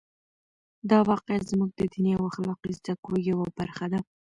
[0.89, 3.99] دا واقعه زموږ د دیني او اخلاقي زده کړو یوه برخه ده.